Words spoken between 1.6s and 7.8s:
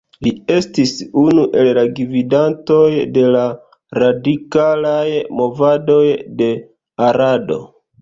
el la gvidantoj de la radikalaj movadoj de Arado.